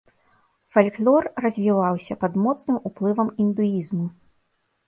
[0.77, 4.05] Фальклор развіваўся пад моцным уплывам індуізму.